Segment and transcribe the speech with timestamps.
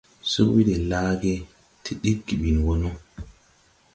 [0.31, 1.33] Sug ɓi de laage,
[1.83, 2.89] ti ɗiggi ɓin wɔ no.